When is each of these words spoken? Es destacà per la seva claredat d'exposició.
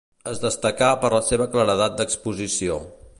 Es 0.29 0.39
destacà 0.45 0.87
per 1.03 1.11
la 1.17 1.21
seva 1.29 1.47
claredat 1.57 2.01
d'exposició. 2.01 2.81